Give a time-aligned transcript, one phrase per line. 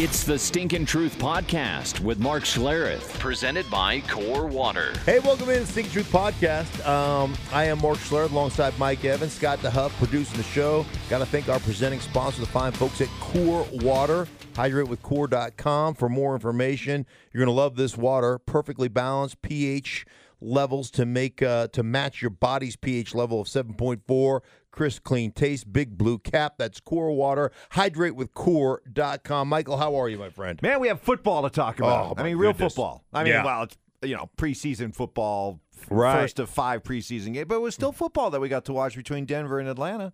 [0.00, 4.92] It's the Stinkin' Truth Podcast with Mark Schlereth, presented by Core Water.
[5.04, 6.86] Hey, welcome in to Stinkin' Truth Podcast.
[6.86, 10.86] Um, I am Mark Schlereth alongside Mike Evans, Scott DeHuff producing the show.
[11.10, 14.28] Got to thank our presenting sponsor, the fine folks at Core Water.
[14.54, 17.04] HydrateWithCore.com for more information.
[17.32, 18.38] You're going to love this water.
[18.38, 20.06] Perfectly balanced pH
[20.40, 24.40] levels to make uh, to match your body's pH level of 7.4
[24.70, 26.54] crisp, clean taste, big blue cap.
[26.58, 27.52] That's Core Water.
[27.72, 29.48] HydrateWithCore.com.
[29.48, 30.60] Michael, how are you, my friend?
[30.62, 32.10] Man, we have football to talk about.
[32.10, 32.74] Oh, I mean, real goodness.
[32.74, 33.04] football.
[33.12, 33.44] I mean, Yeah.
[33.44, 36.20] well, it's you know preseason football, Right.
[36.20, 38.94] first of five preseason games, but it was still football that we got to watch
[38.96, 40.12] between Denver and Atlanta.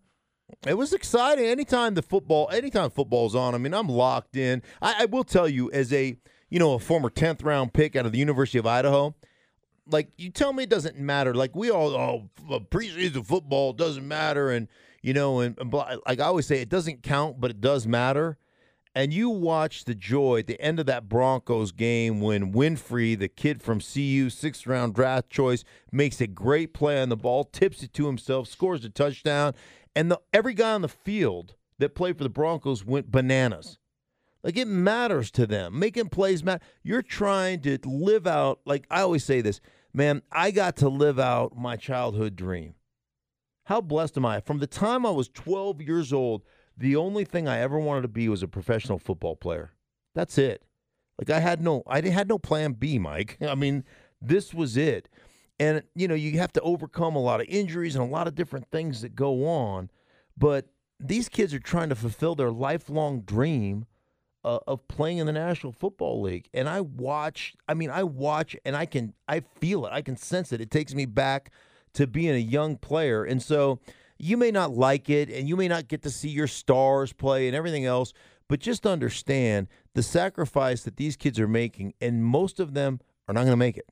[0.66, 1.44] It was exciting.
[1.46, 4.62] Anytime the football, anytime football's on, I mean, I'm locked in.
[4.80, 6.16] I, I will tell you, as a
[6.50, 9.14] you know a former 10th round pick out of the University of Idaho,
[9.86, 11.34] like you tell me it doesn't matter.
[11.34, 14.68] Like we all, oh, f- uh, preseason football doesn't matter, and
[15.02, 18.38] you know, and, and like I always say, it doesn't count, but it does matter.
[18.96, 23.28] And you watch the joy at the end of that Broncos game when Winfree, the
[23.28, 27.82] kid from CU, sixth round draft choice, makes a great play on the ball, tips
[27.82, 29.54] it to himself, scores a touchdown,
[29.96, 33.78] and the, every guy on the field that played for the Broncos went bananas.
[34.44, 35.78] Like it matters to them.
[35.78, 36.62] Making plays matter.
[36.82, 39.60] You're trying to live out, like I always say this,
[39.94, 42.74] man, I got to live out my childhood dream.
[43.64, 44.40] How blessed am I?
[44.40, 46.42] From the time I was 12 years old,
[46.76, 49.72] the only thing I ever wanted to be was a professional football player.
[50.14, 50.62] That's it.
[51.18, 53.38] Like I had no I had no plan B, Mike.
[53.48, 53.84] I mean,
[54.20, 55.08] this was it.
[55.58, 58.34] And you know, you have to overcome a lot of injuries and a lot of
[58.34, 59.88] different things that go on,
[60.36, 60.66] but
[61.00, 63.86] these kids are trying to fulfill their lifelong dream
[64.44, 66.48] uh, of playing in the National Football League.
[66.52, 69.92] And I watch, I mean, I watch and I can, I feel it.
[69.92, 70.60] I can sense it.
[70.60, 71.50] It takes me back
[71.94, 73.24] to being a young player.
[73.24, 73.80] And so
[74.18, 77.46] you may not like it and you may not get to see your stars play
[77.46, 78.12] and everything else,
[78.48, 81.94] but just understand the sacrifice that these kids are making.
[82.00, 83.88] And most of them are not going to make it.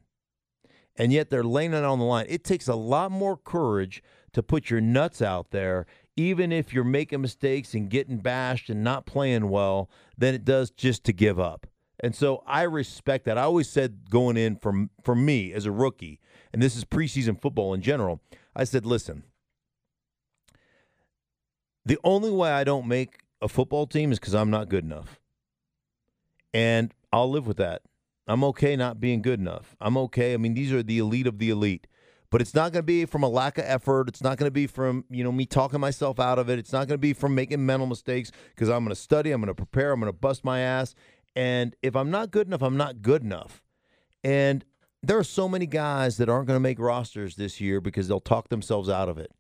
[0.97, 2.27] And yet they're laying it on the line.
[2.29, 4.03] It takes a lot more courage
[4.33, 8.85] to put your nuts out there, even if you're making mistakes and getting bashed and
[8.85, 11.67] not playing well, than it does just to give up.
[12.01, 13.39] And so I respect that.
[13.39, 16.19] I always said going in from for me as a rookie,
[16.53, 18.21] and this is preseason football in general,
[18.57, 19.23] I said, listen,
[21.85, 25.21] the only way I don't make a football team is because I'm not good enough.
[26.53, 27.83] And I'll live with that.
[28.27, 29.77] I'm okay not being good enough.
[29.81, 30.35] I'm okay.
[30.35, 31.87] I mean, these are the elite of the elite.
[32.31, 34.09] But it's not going to be from a lack of effort.
[34.09, 36.59] It's not going to be from, you know, me talking myself out of it.
[36.59, 39.43] It's not going to be from making mental mistakes because I'm going to study, I'm
[39.43, 40.95] going to prepare, I'm going to bust my ass.
[41.37, 43.63] And if I'm not good enough, I'm not good enough.
[44.25, 44.65] And
[45.03, 48.21] there are so many guys that aren't going to make rosters this year because they'll
[48.21, 49.33] talk themselves out of it.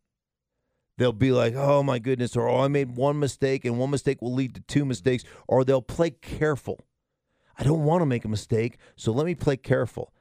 [0.98, 4.20] They'll be like, oh my goodness, or oh, I made one mistake and one mistake
[4.20, 6.84] will lead to two mistakes, or they'll play careful.
[7.58, 10.12] I don't want to make a mistake, so let me play careful.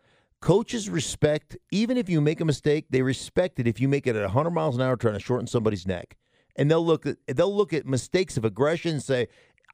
[0.42, 4.16] Coaches respect, even if you make a mistake, they respect it if you make it
[4.16, 6.18] at 100 miles an hour trying to shorten somebody's neck.
[6.56, 9.28] And they'll look at they'll look at mistakes of aggression and say,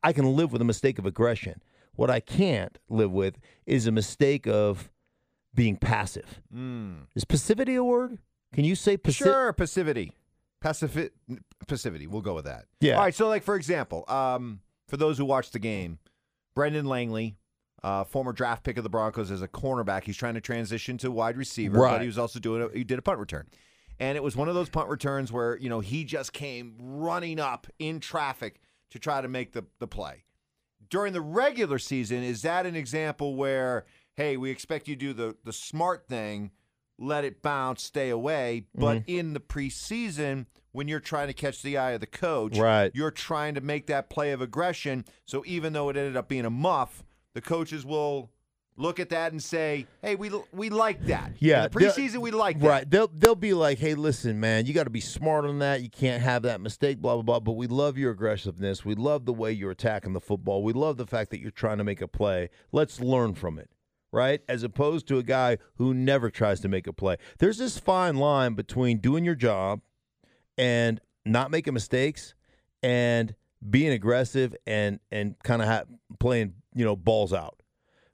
[0.03, 1.62] I can live with a mistake of aggression.
[1.95, 4.91] What I can't live with is a mistake of
[5.56, 6.41] being passive.
[7.16, 8.19] Is passivity a word?
[8.53, 8.97] Can you say?
[9.09, 10.13] Sure, passivity,
[10.63, 11.09] Pacifi-
[11.68, 12.07] passivity.
[12.07, 12.66] We'll go with that.
[12.79, 12.95] Yeah.
[12.95, 13.16] All right.
[13.16, 15.97] So, like for example, um, for those who watched the game,
[16.56, 17.38] Brendan Langley,
[17.84, 21.12] uh, former draft pick of the Broncos as a cornerback, he's trying to transition to
[21.12, 21.92] wide receiver, Right.
[21.94, 23.48] but he was also doing a, he did a punt return.
[24.00, 27.40] And it was one of those punt returns where, you know, he just came running
[27.40, 28.60] up in traffic
[28.92, 30.24] to try to make the, the play.
[30.90, 33.86] During the regular season, is that an example where,
[34.16, 36.52] hey, we expect you to do the, the smart thing,
[37.00, 38.66] let it bounce, stay away.
[38.76, 39.10] But Mm-hmm.
[39.12, 42.92] in the preseason, when you're trying to catch the eye of the coach, Right.
[42.94, 45.06] you're trying to make that play of aggression.
[45.26, 47.04] So even though it ended up being a muff,
[47.38, 48.31] the coaches will
[48.78, 51.34] look at that and say, "Hey, we we like that.
[51.38, 52.68] Yeah, in the preseason we like that.
[52.68, 52.90] Right.
[52.90, 55.84] They'll they'll be like, hey, listen, man, you got to be smart on that.
[55.84, 57.40] You can't have that mistake, blah blah blah.
[57.42, 58.84] But we love your aggressiveness.
[58.84, 60.64] We love the way you're attacking the football.
[60.64, 62.50] We love the fact that you're trying to make a play.
[62.72, 63.69] Let's learn from it.
[64.12, 64.42] Right?
[64.50, 67.18] As opposed to a guy who never tries to make a play.
[67.38, 69.81] There's this fine line between doing your job
[70.57, 72.34] and not making mistakes
[72.81, 73.36] and
[73.68, 75.83] being aggressive and and kind of ha-
[76.19, 77.62] playing, you know, balls out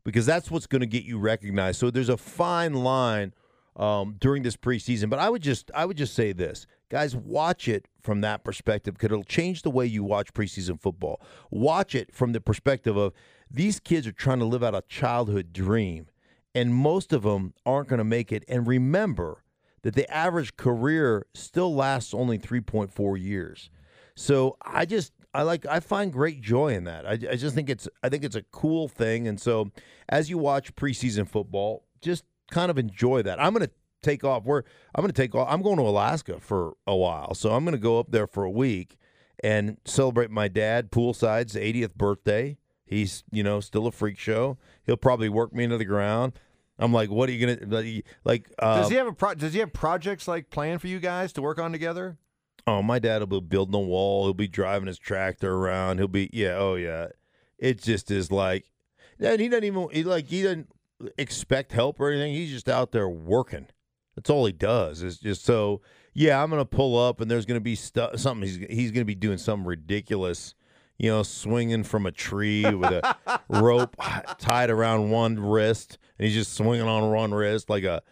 [0.04, 1.80] because that's what's going to get you recognized.
[1.80, 3.34] So there's a fine line
[3.75, 5.10] um, during this preseason.
[5.10, 8.94] But I would just I would just say this, guys, watch it from that perspective
[8.94, 11.22] because it'll change the way you watch preseason football.
[11.50, 13.13] Watch it from the perspective of
[13.50, 16.07] these kids are trying to live out a childhood dream,
[16.56, 18.44] and most of them aren't going to make it.
[18.48, 19.44] And remember
[19.84, 23.69] that the average career still lasts only 3.4 years.
[24.16, 27.06] So I just I like I find great joy in that.
[27.06, 29.72] I, I just think it's I think it's a cool thing, and so
[30.10, 33.42] as you watch preseason football, just kind of enjoy that.
[33.42, 33.70] I'm gonna
[34.02, 34.44] take off.
[34.46, 34.64] Where
[34.94, 35.48] I'm gonna take off.
[35.50, 38.52] I'm going to Alaska for a while, so I'm gonna go up there for a
[38.52, 38.98] week
[39.44, 42.58] and celebrate my dad poolside's 80th birthday.
[42.86, 44.58] He's you know still a freak show.
[44.86, 46.34] He'll probably work me into the ground.
[46.80, 48.52] I'm like, what are you gonna like?
[48.60, 51.34] Uh, does he have a pro- Does he have projects like planned for you guys
[51.34, 52.18] to work on together?
[52.65, 54.25] Oh, my dad will be building a wall.
[54.25, 55.98] He'll be driving his tractor around.
[55.98, 57.07] He'll be yeah, oh yeah.
[57.57, 58.65] It just is like,
[59.19, 60.69] and he doesn't even he like he doesn't
[61.18, 62.33] expect help or anything.
[62.33, 63.68] He's just out there working.
[64.15, 65.01] That's all he does.
[65.01, 65.81] Is just so
[66.13, 66.42] yeah.
[66.42, 68.18] I'm gonna pull up and there's gonna be stuff.
[68.18, 70.56] Something he's he's gonna be doing something ridiculous.
[70.98, 73.18] You know, swinging from a tree with a
[73.50, 73.98] rope
[74.38, 78.04] tied around one wrist, and he's just swinging on one wrist like a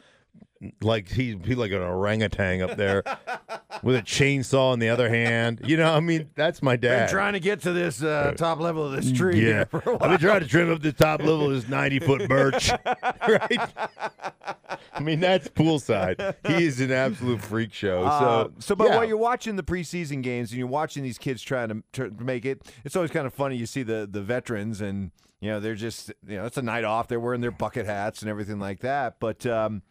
[0.81, 3.04] like he he's like an orangutan up there
[3.84, 5.62] with a chainsaw in the other hand.
[5.66, 7.08] You know, I mean, that's my dad.
[7.08, 9.48] Been trying to get to this uh, top level of this tree.
[9.48, 12.72] Yeah, I've been trying to trim up the top level of this ninety foot birch.
[13.28, 13.60] right.
[14.94, 16.36] I mean, that's poolside.
[16.46, 18.04] He is an absolute freak show.
[18.04, 18.96] So, uh, so but yeah.
[18.98, 22.46] while you're watching the preseason games and you're watching these kids trying to, to make
[22.46, 23.56] it, it's always kind of funny.
[23.56, 26.84] You see the the veterans and you know they're just you know it's a night
[26.84, 27.08] off.
[27.08, 29.19] They're wearing their bucket hats and everything like that.
[29.19, 29.81] But um,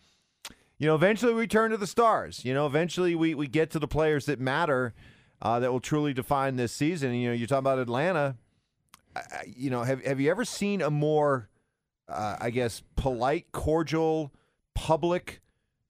[0.81, 2.43] you know, eventually we turn to the stars.
[2.43, 4.95] You know, eventually we, we get to the players that matter,
[5.43, 7.11] uh, that will truly define this season.
[7.11, 8.37] And, you know, you're talking about Atlanta.
[9.15, 11.51] Uh, you know, have have you ever seen a more,
[12.09, 14.33] uh, I guess, polite, cordial,
[14.75, 15.43] public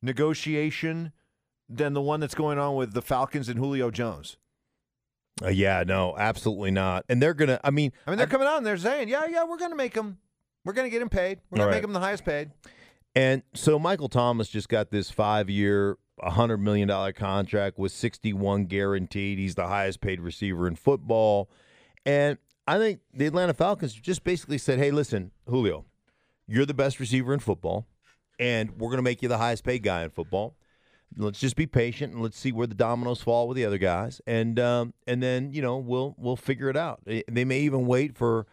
[0.03, 1.13] negotiation
[1.69, 4.39] than the one that's going on with the Falcons and Julio Jones?
[5.41, 7.05] Uh, yeah, no, absolutely not.
[7.09, 7.61] And they're gonna.
[7.63, 8.65] I mean, I mean, they're coming on.
[8.65, 10.19] They're saying, yeah, yeah, we're going to make them.
[10.65, 11.39] We're going to get him paid.
[11.51, 11.77] We're gonna right.
[11.77, 12.51] make him the highest paid.
[13.15, 19.39] And so Michael Thomas just got this five year, $100 million contract with 61 guaranteed.
[19.39, 21.51] He's the highest paid receiver in football.
[22.07, 25.87] And I think the Atlanta Falcons just basically said, hey, listen, Julio,
[26.47, 27.87] you're the best receiver in football,
[28.39, 30.57] and we're going to make you the highest paid guy in football.
[31.17, 34.21] Let's just be patient and let's see where the dominoes fall with the other guys,
[34.29, 37.01] and um, and then you know we'll we'll figure it out.
[37.05, 38.47] They may even wait for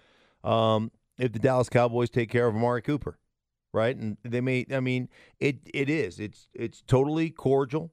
[0.43, 3.19] um, if the Dallas Cowboys take care of Amari Cooper
[3.77, 3.95] right?
[3.95, 5.07] And they may I mean
[5.39, 6.19] it it is.
[6.19, 7.91] It's it's totally cordial.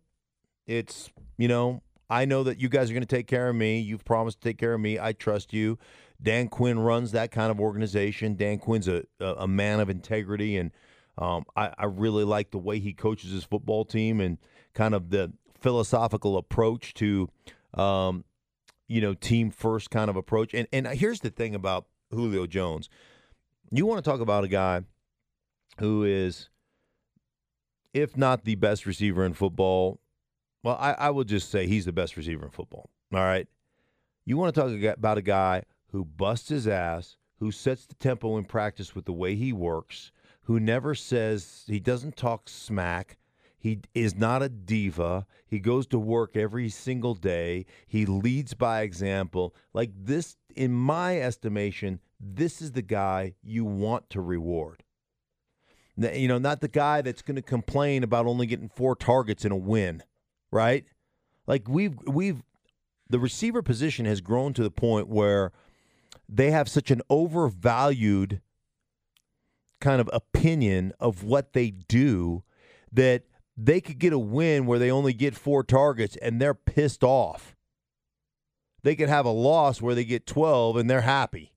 [0.66, 3.80] It's, you know, I know that you guys are going to take care of me.
[3.80, 4.98] You've promised to take care of me.
[4.98, 5.78] I trust you.
[6.22, 8.34] Dan Quinn runs that kind of organization.
[8.34, 10.70] Dan Quinn's a a, man of integrity and
[11.18, 14.38] um, I, I really like the way he coaches his football team and
[14.74, 17.28] kind of the philosophical approach to,
[17.74, 18.24] um,
[18.88, 20.54] you know, team first kind of approach.
[20.54, 22.88] And and here's the thing about Julio Jones.
[23.70, 24.82] You want to talk about a guy
[25.78, 26.48] who is,
[27.92, 30.00] if not the best receiver in football,
[30.62, 32.90] well, I, I would just say he's the best receiver in football.
[33.12, 33.46] All right.
[34.24, 38.36] You want to talk about a guy who busts his ass, who sets the tempo
[38.38, 40.10] in practice with the way he works,
[40.42, 43.18] who never says, he doesn't talk smack.
[43.58, 45.26] He is not a diva.
[45.46, 47.64] He goes to work every single day.
[47.86, 49.54] He leads by example.
[49.72, 54.83] Like this, in my estimation, this is the guy you want to reward.
[55.96, 59.52] You know, not the guy that's going to complain about only getting four targets in
[59.52, 60.02] a win,
[60.50, 60.84] right?
[61.46, 62.42] Like we've we've
[63.08, 65.52] the receiver position has grown to the point where
[66.28, 68.40] they have such an overvalued
[69.80, 72.42] kind of opinion of what they do
[72.90, 73.24] that
[73.56, 77.54] they could get a win where they only get four targets and they're pissed off.
[78.82, 81.52] They could have a loss where they get 12 and they're happy.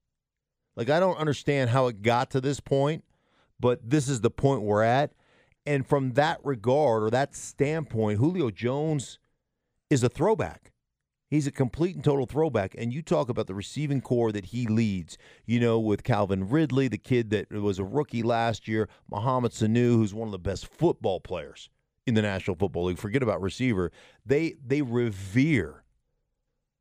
[0.75, 3.03] Like I don't understand how it got to this point
[3.59, 5.13] but this is the point we're at.
[5.65, 9.19] And from that regard or that standpoint, Julio Jones
[9.89, 10.71] is a throwback.
[11.29, 12.73] He's a complete and total throwback.
[12.77, 16.87] And you talk about the receiving corps that he leads, you know, with Calvin Ridley,
[16.87, 20.67] the kid that was a rookie last year, Mohamed Sanu, who's one of the best
[20.67, 21.69] football players
[22.05, 22.97] in the National Football League.
[22.97, 23.91] Forget about receiver.
[24.25, 25.83] They they revere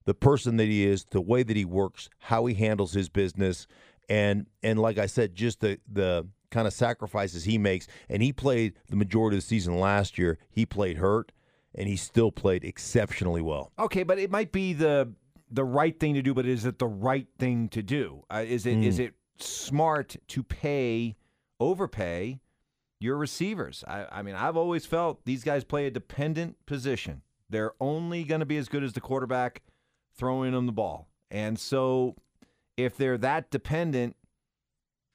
[0.04, 3.66] the person that he is, the way that he works, how he handles his business,
[4.08, 7.86] and and like I said, just the the kind of sacrifices he makes.
[8.08, 10.38] And he played the majority of the season last year.
[10.50, 11.32] He played hurt,
[11.74, 13.72] and he still played exceptionally well.
[13.78, 15.12] Okay, but it might be the
[15.50, 16.34] the right thing to do.
[16.34, 18.24] But is it the right thing to do?
[18.30, 21.16] Uh, is it is it smart to pay
[21.60, 22.40] overpay
[22.98, 23.84] your receivers?
[23.86, 27.22] I, I mean, I've always felt these guys play a dependent position.
[27.48, 29.62] They're only going to be as good as the quarterback
[30.16, 32.16] throwing them the ball, and so
[32.76, 34.16] if they're that dependent,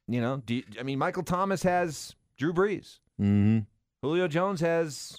[0.08, 3.00] you know, do you, I mean, Michael Thomas has Drew Brees.
[3.22, 3.60] Mm-hmm.
[4.02, 5.18] Julio Jones has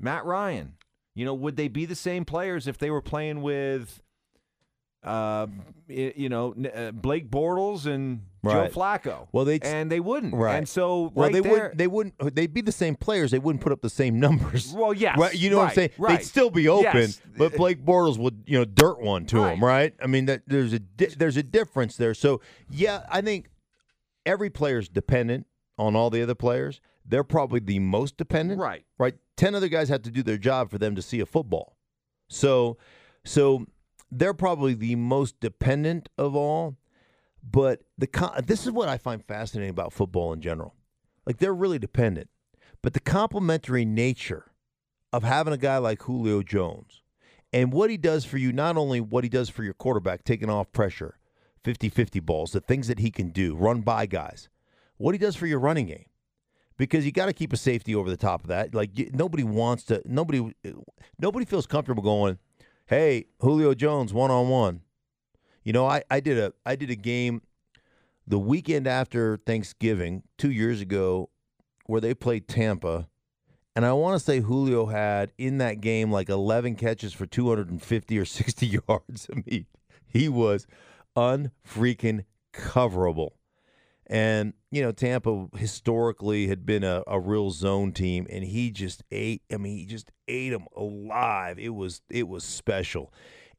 [0.00, 0.74] Matt Ryan.
[1.14, 4.02] You know, would they be the same players if they were playing with
[5.04, 5.46] uh,
[5.88, 8.72] you know, uh, Blake Bortles and Right.
[8.72, 9.26] Joe Flacco.
[9.32, 10.32] Well, they- and they wouldn't.
[10.34, 10.54] Right.
[10.56, 11.78] And so Well, right they there, wouldn't.
[11.78, 12.34] They wouldn't.
[12.36, 13.32] They'd be the same players.
[13.32, 14.72] They wouldn't put up the same numbers.
[14.72, 15.34] Well, yes, Right.
[15.34, 15.90] You know what I'm saying?
[15.98, 16.18] right.
[16.18, 17.20] They'd still be open, Yes.
[17.36, 19.94] but Blake Bortles would, you know, dirt one to him, right?
[20.02, 22.14] I mean, that there's a di- there's a difference there.
[22.14, 22.40] So
[22.70, 23.48] yeah, I think
[24.26, 25.46] every player's dependent
[25.78, 26.80] on all the other players.
[27.04, 28.60] They're probably the most dependent.
[28.60, 28.84] Right.
[28.98, 29.14] Right.
[29.36, 31.76] Ten other guys have to do their job for them to see a football.
[32.28, 32.76] So,
[33.24, 33.66] so
[34.10, 36.76] they're probably the most dependent of all.
[37.48, 38.08] But the
[38.44, 40.74] this is what I find fascinating about football in general.
[41.26, 42.28] Like they're really dependent,
[42.82, 44.50] but the complementary nature
[45.12, 47.02] of having a guy like Julio Jones
[47.52, 50.50] and what he does for you, not only what he does for your quarterback, taking
[50.50, 51.18] off pressure,
[51.66, 54.48] 50-50 balls, the things that he can do, run by guys,
[54.98, 56.06] what he does for your running game.
[56.78, 58.74] Because you got to keep a safety over the top of that.
[58.74, 60.02] Like you, nobody wants to.
[60.04, 60.54] Nobody,
[61.18, 62.38] nobody feels comfortable going.
[62.86, 64.82] Hey, Julio Jones, one on one.
[65.64, 67.40] You know, I, I did a I did a game
[68.26, 71.30] the weekend after Thanksgiving two years ago
[71.86, 73.08] where they played Tampa,
[73.74, 78.18] and I want to say Julio had in that game like 11 catches for 250
[78.18, 79.28] or 60 yards.
[79.32, 79.66] I mean,
[80.06, 80.66] he was
[81.16, 83.30] unfreaking coverable.
[84.08, 89.02] And, you know, Tampa historically had been a, a real zone team, and he just
[89.10, 91.58] ate, I mean, he just ate them alive.
[91.58, 93.12] It was it was special.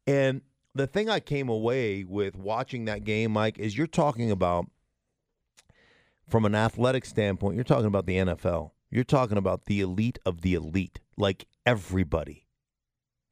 [0.05, 0.41] And
[0.73, 4.67] the thing I came away with watching that game, Mike, is you're talking about
[6.29, 8.71] from an athletic standpoint, you're talking about the NFL.
[8.89, 10.99] You're talking about the elite of the elite.
[11.17, 12.47] Like everybody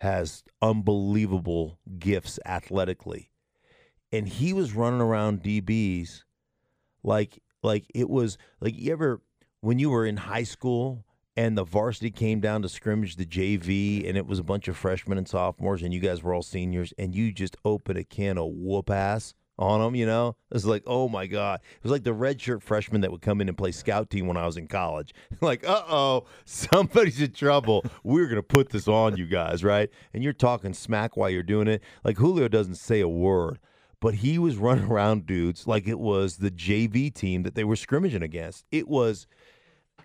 [0.01, 3.31] has unbelievable gifts athletically.
[4.11, 6.23] And he was running around DBs
[7.03, 9.21] like like it was like you ever
[9.61, 11.05] when you were in high school
[11.37, 14.77] and the varsity came down to scrimmage the JV and it was a bunch of
[14.77, 18.37] freshmen and sophomores and you guys were all seniors and you just opened a can
[18.37, 20.35] of whoop ass on them, you know?
[20.49, 21.61] It was like, oh my God.
[21.63, 24.37] It was like the redshirt freshman that would come in and play scout team when
[24.37, 25.13] I was in college.
[25.41, 27.85] like, uh oh, somebody's in trouble.
[28.03, 29.89] We're going to put this on you guys, right?
[30.13, 31.81] And you're talking smack while you're doing it.
[32.03, 33.59] Like, Julio doesn't say a word,
[34.05, 37.75] but he was running around dudes like it was the JV team that they were
[37.75, 38.63] scrimmaging against.
[38.71, 39.25] It was.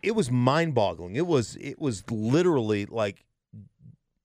[0.02, 1.16] It was mind-boggling.
[1.16, 3.26] It was it was literally like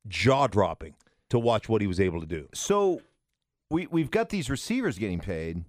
[0.08, 0.96] jaw-dropping
[1.29, 2.48] to watch what he was able to do.
[2.53, 3.01] So
[3.70, 5.65] we we've got these receivers getting paid.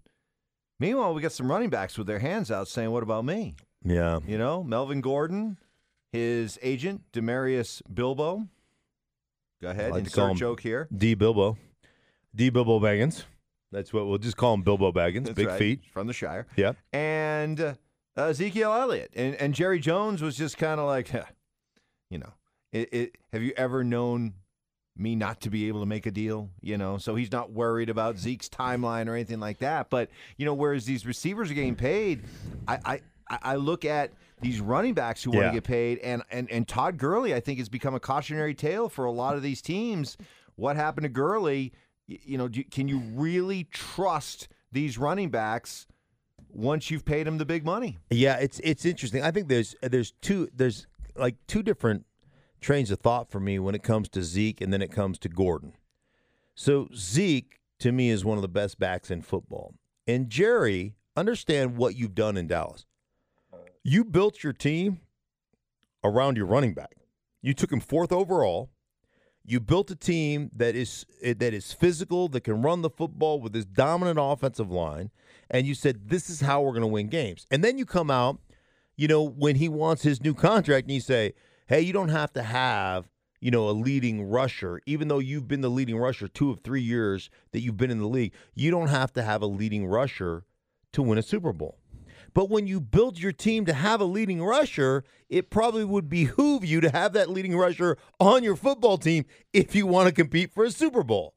[0.78, 4.20] Meanwhile, we got some running backs with their hands out saying, "What about me?" Yeah.
[4.24, 5.58] You know, Melvin Gordon,
[6.12, 8.46] his agent Damarius Bilbo.
[9.60, 10.86] Go ahead, like call insert joke here.
[10.96, 11.58] D Bilbo.
[12.32, 13.24] D Bilbo Baggins.
[13.76, 15.24] That's what we'll just call him Bilbo Baggins.
[15.26, 15.80] That's Big right, feet.
[15.92, 16.46] from the Shire.
[16.56, 16.72] Yeah.
[16.94, 17.74] and uh,
[18.16, 21.12] Ezekiel Elliott and, and Jerry Jones was just kind of like,
[22.10, 22.32] you know,
[22.72, 24.32] it, it, have you ever known
[24.96, 26.48] me not to be able to make a deal?
[26.62, 29.90] You know, so he's not worried about Zeke's timeline or anything like that.
[29.90, 32.22] But you know, whereas these receivers are getting paid,
[32.66, 35.48] I I, I- look at these running backs who want Yeah.
[35.50, 38.88] to get paid, and, and and Todd Gurley, I think, has become a cautionary tale
[38.88, 40.16] for a lot of these teams.
[40.56, 41.72] What happened to Gurley?
[42.06, 45.86] You know, do, can you really trust these running backs?
[46.56, 47.98] once you've paid him the big money.
[48.10, 49.22] Yeah, it's it's interesting.
[49.22, 52.06] I think there's there's two there's like two different
[52.60, 55.28] trains of thought for me when it comes to Zeke and then it comes to
[55.28, 55.74] Gordon.
[56.54, 59.74] So Zeke to me is one of the best backs in football.
[60.06, 62.86] And Jerry, understand what you've done in Dallas.
[63.82, 65.00] You built your team
[66.02, 66.96] around your running back.
[67.42, 68.70] You took him fourth overall.
[69.48, 73.40] You built a team that is eh, that is physical, that can run the football
[73.40, 75.10] with this dominant offensive line,
[75.48, 77.46] and you said this is how we're going to win games.
[77.50, 78.40] And then you come out,
[78.96, 81.34] you know, when he wants his new contract, and you say,
[81.68, 83.08] "Hey, you don't have to have,
[83.40, 86.82] you know, a leading rusher, even though you've been the leading rusher two of three
[86.82, 88.32] years that you've been in the league.
[88.56, 90.44] You don't have to have a leading rusher
[90.92, 91.78] to win a Super Bowl."
[92.36, 96.66] But when you build your team to have a leading rusher, it probably would behoove
[96.66, 99.24] you to have that leading rusher on your football team
[99.54, 101.32] if you want to compete for a Super Bowl.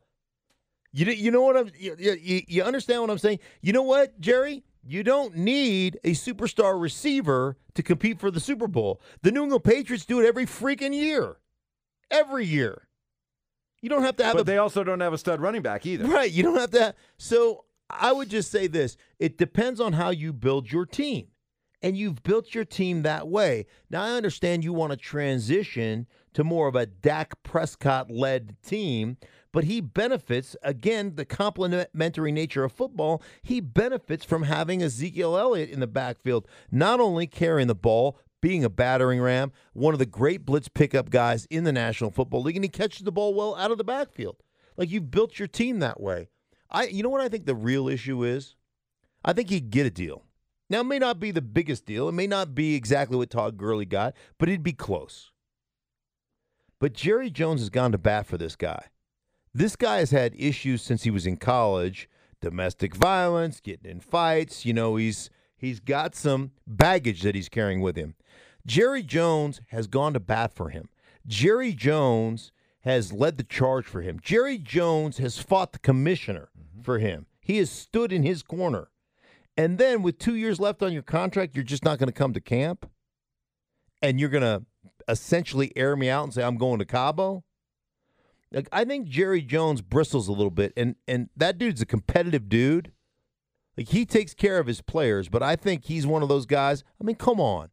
[0.91, 3.39] You you know what I'm you, you, you understand what I'm saying?
[3.61, 4.65] You know what, Jerry?
[4.85, 8.99] You don't need a superstar receiver to compete for the Super Bowl.
[9.21, 11.37] The New England Patriots do it every freaking year.
[12.11, 12.89] Every year.
[13.81, 15.85] You don't have to have But a they also don't have a stud running back
[15.85, 16.03] either.
[16.03, 16.29] Right.
[16.29, 16.93] You don't have to.
[17.17, 21.27] So I would just say this it depends on how you build your team.
[21.81, 23.65] And you've built your team that way.
[23.89, 29.15] Now, I understand you want to transition to more of a Dak Prescott led team,
[29.53, 33.23] but he benefits, again, the complementary nature of football.
[33.41, 38.65] He benefits from having Ezekiel Elliott in the backfield, not only carrying the ball, being
[38.65, 42.57] a battering ram, one of the great blitz pickup guys in the National Football League,
[42.57, 44.37] and he catches the ball well out of the backfield.
[44.77, 46.29] Like you've built your team that way.
[46.69, 48.55] I you know what I think the real issue is?
[49.23, 50.23] I think he'd get a deal.
[50.69, 52.07] Now it may not be the biggest deal.
[52.07, 55.31] It may not be exactly what Todd Gurley got, but it'd be close.
[56.79, 58.85] But Jerry Jones has gone to bat for this guy.
[59.53, 62.07] This guy has had issues since he was in college,
[62.39, 67.81] domestic violence, getting in fights, you know, he's he's got some baggage that he's carrying
[67.81, 68.15] with him.
[68.65, 70.89] Jerry Jones has gone to bat for him.
[71.25, 74.19] Jerry Jones has led the charge for him.
[74.21, 76.81] Jerry Jones has fought the commissioner mm-hmm.
[76.81, 77.25] for him.
[77.41, 78.89] He has stood in his corner.
[79.57, 82.33] And then with two years left on your contract, you're just not going to come
[82.33, 82.89] to camp
[84.01, 84.63] and you're going to
[85.07, 87.43] essentially air me out and say, I'm going to Cabo.
[88.51, 92.49] Like, I think Jerry Jones bristles a little bit, and, and that dude's a competitive
[92.49, 92.91] dude.
[93.77, 96.83] Like, he takes care of his players, but I think he's one of those guys.
[96.99, 97.69] I mean, come on.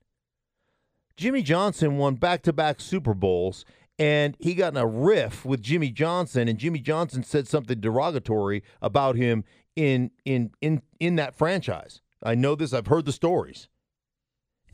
[1.17, 3.65] Jimmy Johnson won back to back Super Bowls,
[3.99, 8.63] and he got in a riff with Jimmy Johnson, and Jimmy Johnson said something derogatory
[8.83, 12.01] about him in in in in that franchise.
[12.23, 12.73] I know this.
[12.73, 13.69] I've heard the stories.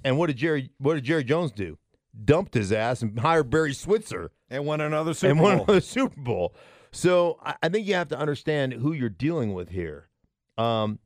[0.04, 1.78] And what did Jerry what did Jerry Jones do?
[2.24, 5.48] Dumped his ass and hired Barry Switzer And won another Super and Bowl.
[5.48, 6.54] won another Super Bowl.
[6.92, 10.08] So I, I think you have to understand who you're dealing with here.
[10.58, 10.98] Um,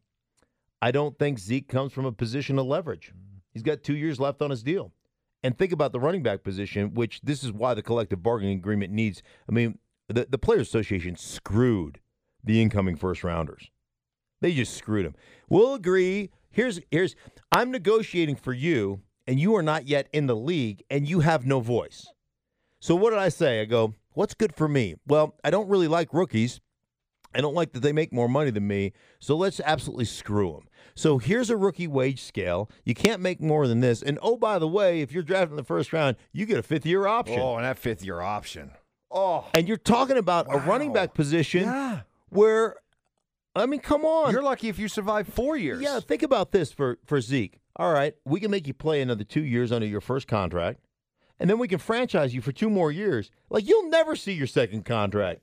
[0.83, 3.13] I don't think Zeke comes from a position of leverage.
[3.53, 4.93] He's got two years left on his deal.
[5.47, 8.93] And think about the running back position, which this is why the collective bargaining agreement
[8.93, 9.23] needs.
[9.49, 12.01] I mean, the, the Players Association screwed
[12.43, 13.71] the incoming first rounders.
[14.41, 15.15] They just screwed them.
[15.49, 16.33] We'll agree.
[16.51, 17.15] Here's here's
[17.53, 21.47] I'm negotiating for you, and you are not yet in the league, and you have
[21.47, 22.09] no voice.
[22.81, 23.61] So what did I say?
[23.61, 24.97] I go, what's good for me?
[25.07, 26.61] Well, I don't really like rookies.
[27.37, 28.93] I don't like that they make more money than me.
[29.21, 30.69] So let's absolutely screw them.
[30.95, 32.71] So here's a rookie wage scale.
[32.85, 34.03] You can't make more than this.
[34.03, 36.63] And oh, by the way, if you're drafted in the first round, you get a
[36.63, 37.39] fifth year option.
[37.39, 38.71] Oh, and that fifth year option.
[39.11, 42.01] Oh, And you're talking about a running back position yeah.
[42.31, 42.77] where,
[43.55, 44.33] I mean, come on.
[44.33, 45.83] You're lucky if you survive four years.
[45.83, 47.61] Yeah, think about this for for Zeke.
[47.77, 50.81] All right, we can make you play another two years under your first contract,
[51.39, 53.31] and then we can franchise you for two more years.
[53.51, 55.43] Like you'll never see your second contract.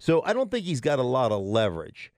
[0.00, 2.10] So I don't think he's got a lot of leverage.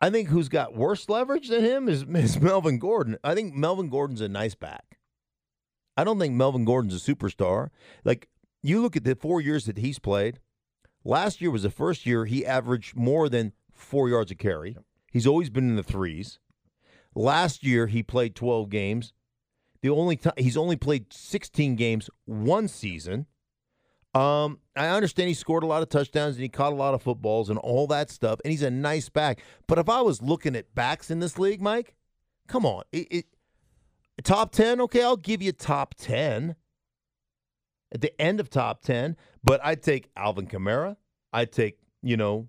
[0.00, 3.16] I think who's got worse leverage than him is, is Melvin Gordon.
[3.24, 4.98] I think Melvin Gordon's a nice back.
[5.96, 7.70] I don't think Melvin Gordon's a superstar.
[8.04, 8.28] Like
[8.62, 10.40] you look at the four years that he's played.
[11.04, 14.76] Last year was the first year he averaged more than four yards a carry.
[15.12, 16.40] He's always been in the threes.
[17.14, 19.12] Last year he played 12 games.
[19.82, 23.26] The only time he's only played 16 games one season.
[24.14, 27.02] Um, I understand he scored a lot of touchdowns and he caught a lot of
[27.02, 29.40] footballs and all that stuff, and he's a nice back.
[29.66, 31.94] But if I was looking at backs in this league, Mike,
[32.46, 33.26] come on, it, it
[34.22, 36.54] top 10, okay, I'll give you top 10
[37.92, 40.96] at the end of top 10, but I'd take Alvin Kamara,
[41.32, 42.48] I'd take, you know,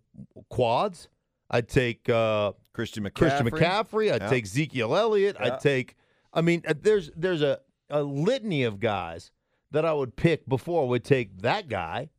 [0.49, 1.07] quads,
[1.49, 3.13] I'd take uh Christian McCaffrey.
[3.13, 4.11] Christian McCaffrey.
[4.11, 4.29] I'd Yeah.
[4.29, 5.37] take Ezekiel Elliott.
[5.39, 5.53] Yeah.
[5.53, 5.95] I'd take.
[6.33, 9.31] I mean, uh, there's there's a, a litany of guys
[9.75, 12.09] that I would pick before would take that guy.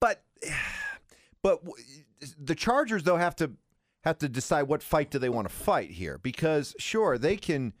[0.00, 0.22] But
[1.42, 1.62] but
[2.38, 3.52] the Chargers though have to
[4.04, 7.72] have to decide what fight do they want to fight here because sure they can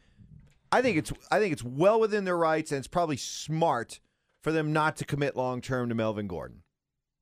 [0.72, 4.00] I think it's I think it's well within their rights and it's probably smart
[4.42, 6.62] for them not to commit long term to Melvin Gordon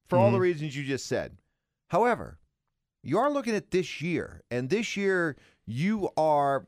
[0.08, 0.42] for all the mm-hmm.
[0.42, 1.36] reasons you just said.
[1.90, 2.38] However,
[3.02, 6.66] you are looking at this year and this year you are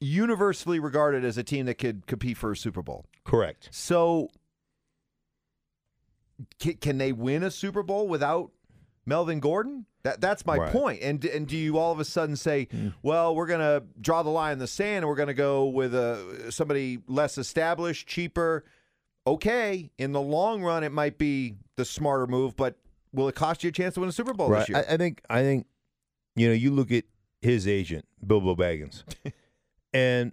[0.00, 3.04] universally regarded as a team that could compete for a Super Bowl.
[3.24, 3.68] Correct.
[3.70, 4.28] So,
[6.58, 8.50] can, can they win a Super Bowl without
[9.06, 9.86] Melvin Gordon?
[10.02, 10.72] That that's my Right.
[10.72, 11.02] point.
[11.02, 12.88] And and do you all of a sudden say, hmm.
[13.02, 15.66] well, we're going to draw the line in the sand and we're going to go
[15.66, 18.64] with a somebody less established, cheaper?
[19.24, 22.74] Okay, in the long run, it might be the smarter move, but
[23.12, 24.60] will it cost you a chance to win a Super Bowl Right.
[24.60, 24.78] this year?
[24.88, 25.66] I, I think I think
[26.34, 27.04] you know you look at
[27.40, 29.04] his agent Bilbo Baggins,
[29.92, 30.32] and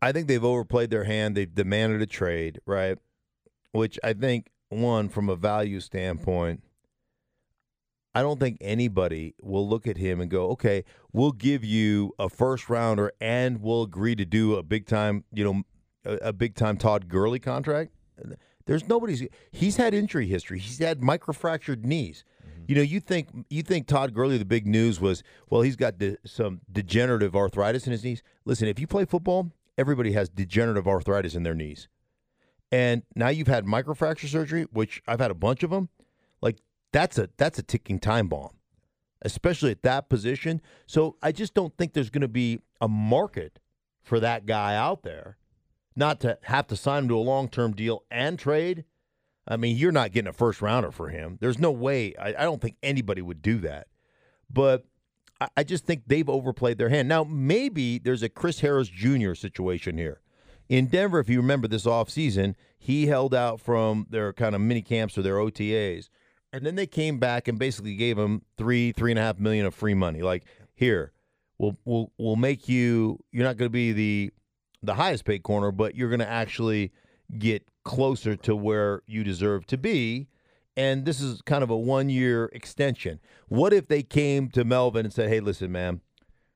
[0.00, 1.36] I think they've overplayed their hand.
[1.36, 2.98] They've demanded a trade, right?
[3.72, 6.62] Which I think one from a value standpoint.
[8.14, 12.28] I don't think anybody will look at him and go, "Okay, we'll give you a
[12.28, 15.62] first rounder and we'll agree to do a big time, you know,
[16.04, 17.92] a, big time Todd Gurley contract."
[18.66, 19.26] There's nobody's.
[19.50, 20.58] He's had injury history.
[20.58, 22.24] He's had microfractured knees.
[22.62, 22.72] Mm-hmm.
[22.72, 24.38] You know, you think you think Todd Gurley.
[24.38, 28.22] The big news was, well, he's got de- some degenerative arthritis in his knees.
[28.44, 31.88] Listen, if you play football, everybody has degenerative arthritis in their knees,
[32.70, 35.88] and now you've had microfracture surgery, which I've had a bunch of them.
[36.40, 36.58] Like
[36.92, 38.56] that's a that's a ticking time bomb,
[39.22, 40.60] especially at that position.
[40.86, 43.58] So I just don't think there's going to be a market
[44.02, 45.36] for that guy out there
[45.96, 48.84] not to have to sign him to a long term deal and trade.
[49.46, 51.38] I mean, you're not getting a first rounder for him.
[51.40, 52.14] There's no way.
[52.16, 53.88] I, I don't think anybody would do that.
[54.50, 54.86] but
[55.40, 57.08] I, I just think they've overplayed their hand.
[57.08, 59.34] Now, maybe there's a Chris Harris Jr.
[59.34, 60.20] situation here.
[60.68, 64.82] In Denver, if you remember this offseason, he held out from their kind of mini
[64.82, 66.08] camps or their OTAs.
[66.52, 69.66] And then they came back and basically gave him three, three and a half million
[69.66, 70.22] of free money.
[70.22, 71.12] Like, here,
[71.58, 74.32] we'll we'll we'll make you you're not gonna be the
[74.82, 76.92] the highest paid corner, but you're gonna actually
[77.38, 80.28] get closer to where you deserve to be.
[80.76, 83.20] And this is kind of a one year extension.
[83.48, 86.00] What if they came to Melvin and said, Hey, listen, man,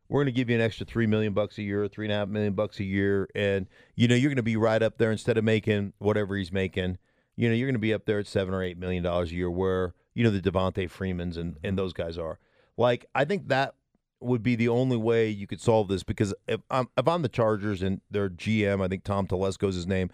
[0.09, 2.17] we're going to give you an extra three million bucks a year, three and a
[2.17, 5.11] half million bucks a year, and you know you're going to be right up there
[5.11, 6.99] instead of making whatever he's making.
[7.37, 9.35] You know you're going to be up there at seven or eight million dollars a
[9.35, 11.77] year, where you know the Devonta Freemans and and mm-hmm.
[11.77, 12.39] those guys are.
[12.77, 13.75] Like I think that
[14.21, 17.29] would be the only way you could solve this because if I'm if I'm the
[17.29, 20.11] Chargers and their GM, I think Tom Telesco's his name.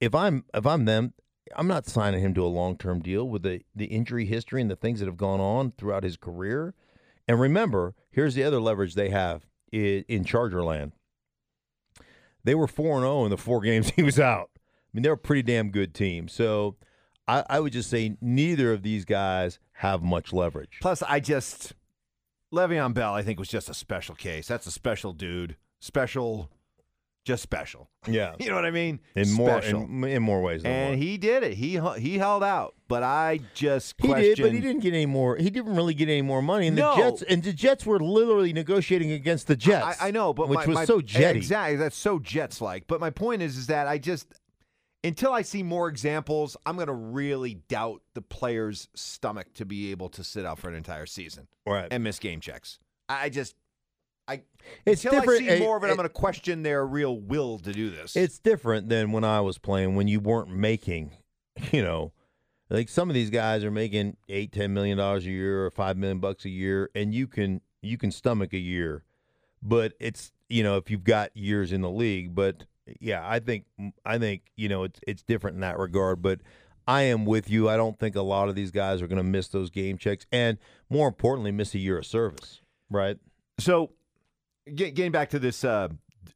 [0.00, 1.14] If I'm if I'm them,
[1.54, 4.70] I'm not signing him to a long term deal with the the injury history and
[4.70, 6.74] the things that have gone on throughout his career.
[7.28, 10.92] And remember, here's the other leverage they have in, in Charger land.
[12.42, 14.50] They were 4 0 in the four games he was out.
[14.56, 14.60] I
[14.92, 16.26] mean, they're a pretty damn good team.
[16.28, 16.76] So
[17.28, 20.78] I, I would just say neither of these guys have much leverage.
[20.80, 21.74] Plus, I just
[22.52, 24.48] Le'Veon Bell, I think, was just a special case.
[24.48, 26.50] That's a special dude, special,
[27.24, 27.90] just special.
[28.08, 29.00] Yeah, You know what I mean?
[29.14, 29.82] in more Special.
[29.82, 30.98] in, in more ways than and one.
[30.98, 31.54] he did it.
[31.54, 34.34] He he held out, but I just He question.
[34.36, 35.36] did, but he didn't get any more.
[35.36, 36.68] He didn't really get any more money.
[36.68, 36.96] And No.
[36.96, 40.00] the Jets and the Jets were literally negotiating against the Jets.
[40.00, 41.38] I, I know, but which my, was my- so jetty.
[41.38, 42.86] Exactly, that's so Jets like.
[42.86, 44.32] But my point is, is that I just
[45.02, 49.90] until I see more examples, I'm going to really doubt the player's stomach to be
[49.92, 51.88] able to sit out for an entire season Right.
[51.90, 52.78] and miss game checks.
[53.08, 53.56] I just,
[54.30, 54.42] I
[54.86, 55.42] It's until different.
[55.42, 57.72] I see eh, more of it, eh, I'm going to question their real will to
[57.72, 58.14] do this.
[58.16, 61.12] It's different than when I was playing when you weren't making,
[61.72, 62.12] you know,
[62.68, 65.96] like some of these guys are making eight, ten million dollars a year or five
[65.96, 69.04] million bucks a year, and you can you can stomach a year,
[69.62, 72.34] but it's you know if you've got years in the league.
[72.34, 72.64] But
[73.00, 73.64] yeah, I think
[74.04, 76.22] I think you know it's it's different in that regard.
[76.22, 76.40] But
[76.86, 77.68] I am with you.
[77.68, 80.26] I don't think a lot of these guys are going to miss those game checks,
[80.30, 80.56] and
[80.88, 82.60] more importantly, miss a year of service.
[82.88, 83.18] Right?
[83.58, 83.90] So,
[84.66, 85.88] get, getting back to this uh,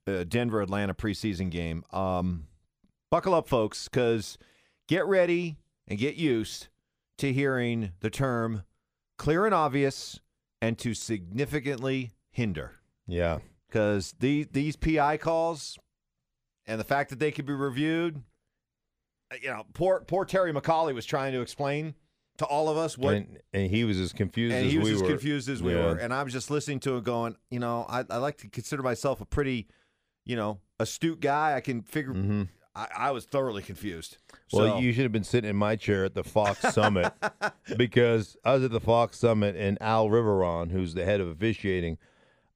[0.07, 2.47] uh, Denver Atlanta preseason game, um,
[3.11, 4.39] buckle up, folks, because
[4.89, 5.57] get ready
[5.89, 6.69] and get used
[7.19, 8.65] to hearing the term
[9.19, 10.21] clear and obvious
[10.61, 12.73] and to significantly hinder.
[13.07, 13.39] Yeah.
[13.69, 15.79] Because these, these PI calls
[16.67, 18.23] and the fact that they could be reviewed,
[19.33, 21.95] uh, you know, poor, poor Terry McCauley was trying to explain
[22.39, 24.89] to all of us what and, and he was as confused and as he was
[24.89, 25.09] we as were.
[25.09, 25.85] confused as we Yeah.
[25.87, 25.97] were.
[25.97, 28.83] And I was just listening to it, going, you know, I, I like to consider
[28.83, 29.69] myself a pretty,
[30.25, 31.55] you know, astute guy.
[31.55, 32.13] I can figure.
[32.13, 32.49] Mhm.
[32.75, 34.19] I, I was thoroughly confused.
[34.53, 37.13] Well, So- you should have been sitting in my chair at the Fox Summit
[37.77, 41.99] because I was at the Fox Summit and Al Riveron, who's the head of officiating,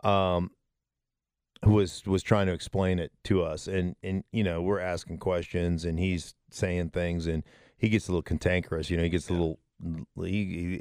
[0.03, 0.51] um,
[1.65, 5.19] who was was trying to explain it to us, and and you know we're asking
[5.19, 7.43] questions and he's saying things and
[7.77, 9.59] he gets a little cantankerous, you know, he gets a little.
[10.17, 10.31] He,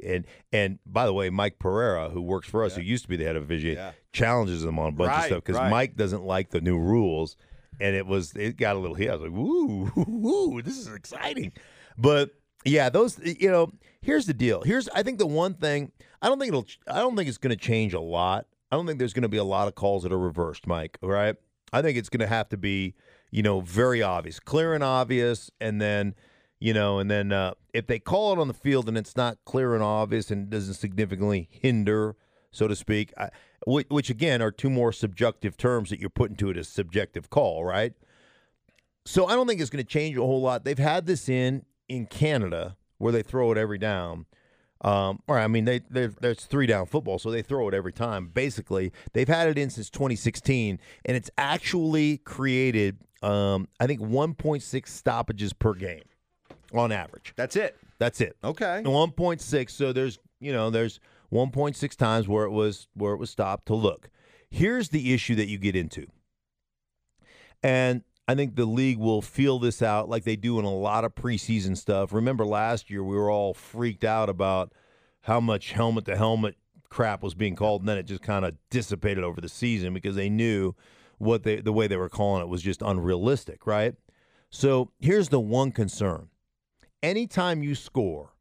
[0.04, 3.16] and and by the way, Mike Pereira, who works for us, who used to be
[3.16, 3.92] the head of officiating, Yeah.
[4.12, 5.70] challenges him on a bunch of stuff because right.
[5.70, 7.36] Mike doesn't like the new rules,
[7.80, 9.08] and it was it got a little heat.
[9.08, 11.52] I was like, "Woo, woo, this is exciting,"
[11.96, 12.30] but
[12.64, 13.70] yeah, those you know.
[14.00, 14.62] Here's the deal.
[14.62, 15.90] Here's I think the one thing
[16.22, 18.46] I don't think it'll I don't think it's going to change a lot.
[18.70, 20.98] I don't think there's going to be a lot of calls that are reversed, Mike.
[21.02, 21.34] Right?
[21.72, 22.94] I think it's going to have to be
[23.32, 26.14] you know very obvious, clear and obvious, and then
[26.60, 29.38] you know, and then uh, if they call it on the field and it's not
[29.44, 32.16] clear and obvious and doesn't significantly hinder,
[32.50, 33.30] so to speak, I,
[33.66, 37.64] which, again are two more subjective terms that you're putting to it as subjective call,
[37.64, 37.92] right?
[39.04, 40.64] So I don't think it's going to change a whole lot.
[40.64, 44.26] They've had this in in Canada where they throw it every down.
[44.82, 48.28] Um, or I mean, they- there's three down football, so they throw it every time.
[48.28, 54.92] Basically, they've had it in since 2016, and it's actually created, um, I think, 1.6
[54.92, 56.02] stoppages per game
[56.72, 57.32] on average.
[57.36, 57.76] That's it.
[57.98, 58.36] That's it.
[58.42, 58.82] Okay.
[58.84, 59.70] 1.6.
[59.70, 61.00] So there's you know there's
[61.32, 64.08] 1.6 times where it was where it was stopped to look.
[64.50, 66.06] Here's the issue that you get into,
[67.62, 71.04] and I think the league will feel this out like they do in a lot
[71.04, 72.12] of preseason stuff.
[72.12, 74.72] Remember last year we were all freaked out about
[75.22, 76.56] how much helmet to helmet
[76.88, 80.16] crap was being called, and then it just kind of dissipated over the season because
[80.16, 80.74] they knew
[81.18, 83.94] what they the way they were calling it was just unrealistic, right?
[84.50, 86.28] So here's the one concern
[87.02, 88.34] anytime you score,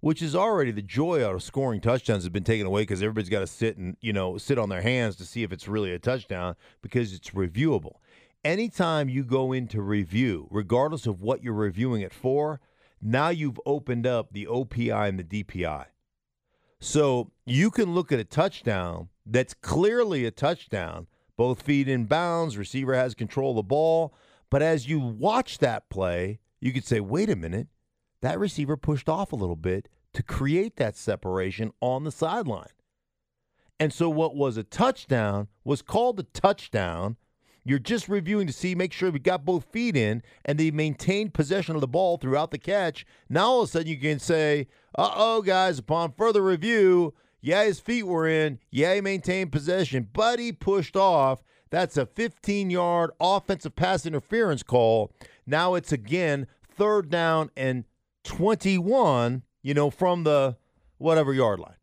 [0.00, 3.28] which is already the joy out of scoring touchdowns has been taken away because everybody's
[3.28, 5.92] got to sit and you know sit on their hands to see if it's really
[5.92, 7.96] a touchdown because it's reviewable.
[8.42, 12.60] Anytime you go into review, regardless of what you're reviewing it for,
[13.02, 15.86] now you've opened up the OPI and the DPI.
[16.80, 22.56] So you can look at a touchdown that's clearly a touchdown, both feet in bounds,
[22.56, 24.14] receiver has control of the ball.
[24.48, 27.68] But as you watch that play, you could say, wait a minute,
[28.22, 32.66] that receiver pushed off a little bit to create that separation on the sideline.
[33.78, 37.16] And so what was a touchdown was called a touchdown.
[37.64, 41.34] You're just reviewing to see, make sure we got both feet in and they maintained
[41.34, 43.06] possession of the ball throughout the catch.
[43.28, 44.66] Now all of a sudden you can say,
[44.98, 48.58] uh oh, guys, upon further review, yeah, his feet were in.
[48.70, 51.42] Yeah, he maintained possession, but he pushed off.
[51.70, 55.12] That's a 15 yard offensive pass interference call.
[55.46, 57.84] Now it's again third down and
[58.24, 60.56] 21, you know, from the
[60.98, 61.74] whatever yard line.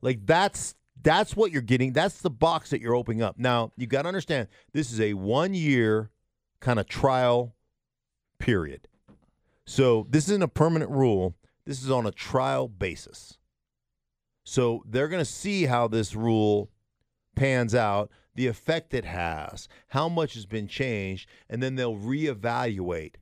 [0.00, 1.92] Like that's that's what you're getting.
[1.92, 3.38] That's the box that you're opening up.
[3.38, 6.10] Now, you got to understand this is a 1 year
[6.60, 7.54] kind of trial
[8.38, 8.88] period.
[9.66, 11.34] So, this isn't a permanent rule.
[11.64, 13.38] This is on a trial basis.
[14.44, 16.70] So, they're going to see how this rule
[17.34, 23.14] pans out, the effect it has, how much has been changed, and then they'll reevaluate.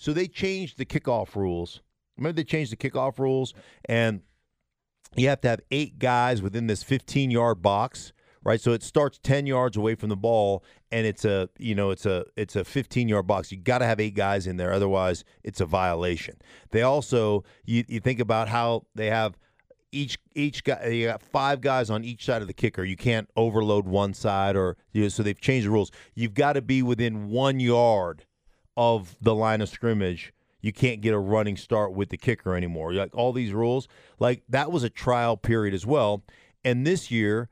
[0.00, 1.80] So, they changed the kickoff rules.
[2.16, 4.22] Remember, they changed the kickoff rules, and
[5.16, 8.60] you have to have eight guys within this 15 yard box right?
[8.60, 12.06] So it starts 10 yards away from the ball and it's a you know it's
[12.06, 13.52] a it's a 15 yard box.
[13.52, 16.36] You got to have eight guys in there otherwise it's a violation.
[16.70, 19.36] They also you, you think about how they have
[19.92, 22.84] each each guy you got five guys on each side of the kicker.
[22.84, 25.90] You can't overload one side or you know, so they've changed the rules.
[26.14, 28.24] You've got to be within one yard
[28.76, 32.92] of the line of scrimmage you can't get a running start with the kicker anymore.
[32.92, 36.22] Like all these rules, like that was a trial period as well.
[36.64, 37.48] And this year,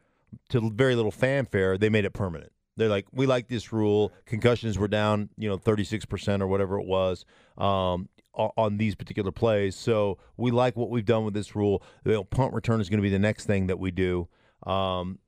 [0.51, 2.53] to very little fanfare, they made it permanent.
[2.77, 4.13] They're like, we like this rule.
[4.27, 7.25] Concussions were down, you know, 36% or whatever it was
[7.57, 9.75] um, on these particular plays.
[9.75, 11.83] So we like what we've done with this rule.
[12.05, 14.29] Know, punt return is going to be the next thing that we do.
[14.65, 15.19] Um,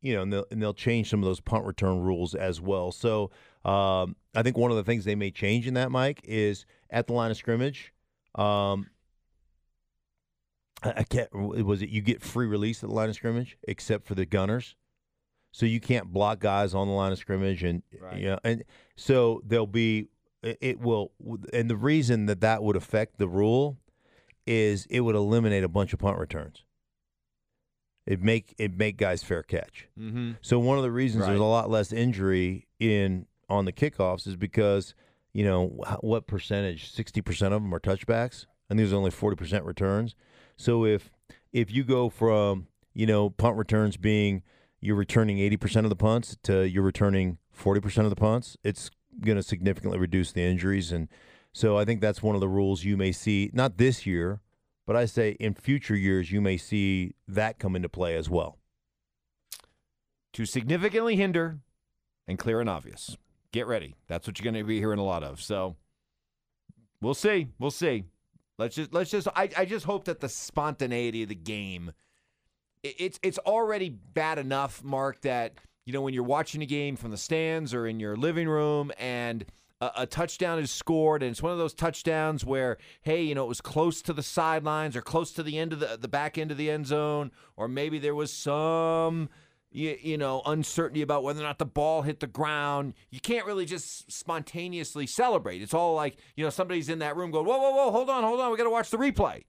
[0.00, 2.92] you know, and they'll, and they'll change some of those punt return rules as well.
[2.92, 3.30] So
[3.64, 7.06] um, I think one of the things they may change in that, Mike, is at
[7.06, 7.92] the line of scrimmage.
[8.34, 8.90] Um,
[10.82, 11.32] I can't.
[11.32, 14.76] Was it you get free release at the line of scrimmage, except for the gunners,
[15.52, 18.18] so you can't block guys on the line of scrimmage, and right.
[18.18, 18.62] you know, and
[18.94, 20.08] so there'll be
[20.42, 21.12] it will,
[21.52, 23.78] and the reason that that would affect the rule
[24.46, 26.62] is it would eliminate a bunch of punt returns.
[28.06, 29.88] It make it make guys fair catch.
[29.98, 30.32] Mm-hmm.
[30.40, 31.28] So one of the reasons right.
[31.28, 34.94] there's a lot less injury in on the kickoffs is because
[35.32, 35.66] you know
[36.00, 36.90] what percentage?
[36.90, 40.14] Sixty percent of them are touchbacks, and there's only forty percent returns.
[40.56, 41.10] So if
[41.52, 44.42] if you go from you know punt returns being
[44.80, 48.56] you're returning eighty percent of the punts to you're returning forty percent of the punts,
[48.64, 51.08] it's going to significantly reduce the injuries, and
[51.52, 54.40] so I think that's one of the rules you may see not this year,
[54.86, 58.58] but I say in future years you may see that come into play as well.
[60.34, 61.58] To significantly hinder
[62.28, 63.16] and clear and obvious
[63.52, 63.94] get ready.
[64.08, 65.42] That's what you're going to be hearing a lot of.
[65.42, 65.76] So
[67.00, 67.48] we'll see.
[67.58, 68.04] We'll see.
[68.58, 71.92] Let's just let's just I, I just hope that the spontaneity of the game
[72.82, 75.54] it, it's it's already bad enough, Mark, that
[75.84, 78.92] you know when you're watching a game from the stands or in your living room
[78.98, 79.44] and
[79.80, 83.44] a, a, touchdown is scored and it's one of those touchdowns where hey you know
[83.44, 86.38] it was close to the sidelines or close to the end of the the back
[86.38, 89.28] end of the end zone or maybe there was some
[89.76, 92.94] you, you know, uncertainty about whether or not the ball hit the ground.
[93.10, 95.60] You can't really just spontaneously celebrate.
[95.60, 98.22] It's all like, you know, somebody's in that room going, whoa, whoa, whoa, hold on,
[98.22, 98.50] hold on.
[98.50, 99.44] We got to watch the replay.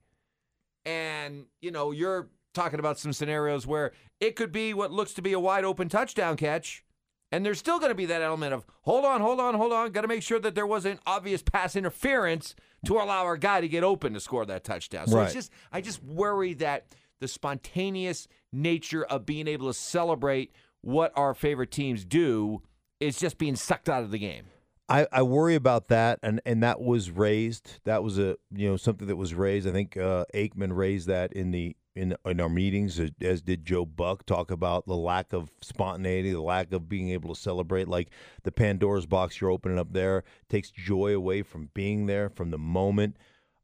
[0.86, 5.22] And, you know, you're talking about some scenarios where it could be what looks to
[5.22, 6.84] be a wide open touchdown catch.
[7.32, 9.92] And there's still going to be that element of hold on, hold on, hold on.
[9.92, 12.54] Got to make sure that there wasn't obvious pass interference
[12.86, 15.08] to allow our guy to get open to score that touchdown.
[15.08, 15.26] So right.
[15.26, 20.52] it's just, I just worry that the spontaneous nature of being able to celebrate
[20.82, 22.62] what our favorite teams do
[23.00, 24.46] is just being sucked out of the game.
[24.90, 27.82] I, I worry about that, and, and that was raised.
[27.84, 29.68] That was a you know something that was raised.
[29.68, 33.86] I think uh, Aikman raised that in the in in our meetings, as did Joe
[33.86, 34.26] Buck.
[34.26, 37.90] Talk about the lack of spontaneity, the lack of being able to celebrate.
[37.90, 38.12] Like
[38.44, 42.58] the Pandora's box you're opening up there takes joy away from being there, from the
[42.58, 43.18] moment.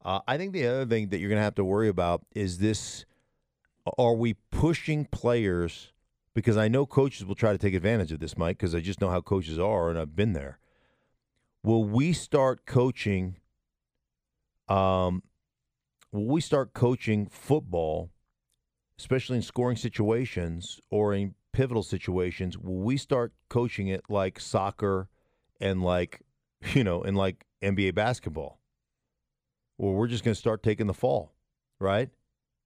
[0.04, 2.58] Uh, I think the other thing that you're going to have to worry about is
[2.58, 3.06] this
[3.98, 5.92] are we pushing players?
[6.34, 9.02] Because I know coaches will try to take advantage of this, Mike, because I just
[9.02, 10.58] know how coaches are and I've been there.
[11.64, 13.38] Will we start coaching?
[14.68, 15.24] Um,
[16.12, 18.10] will we start coaching football,
[18.98, 22.58] especially in scoring situations or in pivotal situations?
[22.58, 25.08] Will we start coaching it like soccer
[25.62, 26.22] and like,
[26.74, 28.60] you know, and like NBA basketball?
[29.78, 31.34] Or we're just going to start taking the fall,
[31.80, 32.10] right?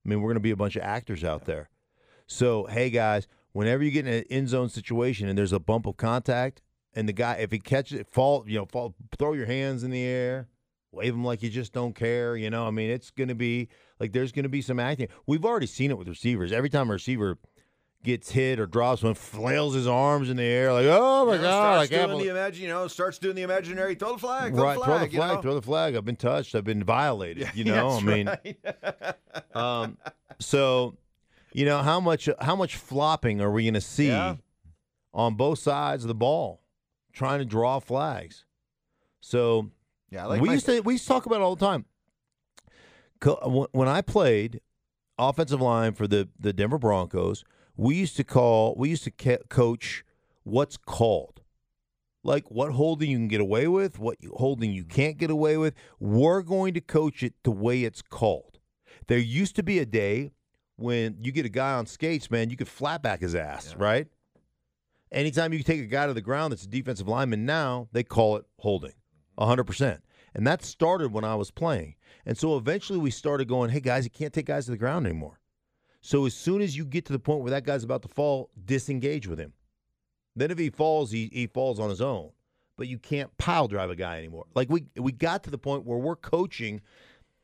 [0.07, 1.69] I mean, we're going to be a bunch of actors out there.
[2.27, 5.85] So, hey guys, whenever you get in an end zone situation and there's a bump
[5.85, 6.61] of contact,
[6.93, 9.91] and the guy, if he catches it, fall, you know, fall, throw your hands in
[9.91, 10.47] the air,
[10.91, 12.37] wave them like you just don't care.
[12.37, 13.67] You know, I mean, it's going to be
[13.99, 15.09] like there's going to be some acting.
[15.25, 16.51] We've already seen it with receivers.
[16.51, 17.37] Every time a receiver
[18.03, 21.41] gets hit or drops one, flails his arms in the air like, oh my You
[21.41, 24.19] know, god, starts can't doing the imagine, you know, starts doing the imaginary throw the
[24.19, 25.41] flag, throw Right, the throw flag, the you flag, know?
[25.41, 25.95] throw the flag.
[25.95, 26.55] I've been touched.
[26.55, 27.49] I've been violated.
[27.53, 28.57] you know, I mean, right.
[29.55, 29.97] um,
[30.39, 30.95] so
[31.53, 34.35] you know how much how much flopping are we going to see Yeah.
[35.13, 36.61] on both sides of the ball,
[37.11, 38.45] trying to draw flags?
[39.19, 39.71] So
[40.11, 41.85] yeah, like we my- used to we used to talk about it all the time.
[43.71, 44.61] When I played
[45.17, 47.43] offensive line for the the Denver Broncos,
[47.77, 50.03] we used to call we used to ca- coach
[50.43, 51.41] what's called,
[52.23, 55.57] like what holding you can get away with, what you- holding you can't get away
[55.57, 55.73] with.
[55.99, 58.59] We're going to coach it the way it's called.
[59.07, 60.31] There used to be a day
[60.75, 64.07] when you get a guy on skates, man, you could flat back his ass, right?
[65.11, 68.35] Anytime you take a guy to the ground that's a defensive lineman now, they call
[68.37, 68.93] it holding.
[69.39, 69.61] Mm-hmm.
[69.61, 69.99] 100%.
[70.35, 71.95] And that started when I was playing.
[72.25, 75.07] And so eventually we started going, hey, guys, you can't take guys to the ground
[75.07, 75.39] anymore.
[76.07, 78.49] So as soon as you get to the point where that guy's about to fall,
[78.63, 79.51] disengage with him.
[80.37, 82.31] Then if he falls, he, he falls on his own.
[82.77, 84.45] But you can't pile drive a guy anymore.
[84.55, 86.79] Like we we got to the point where we're coaching,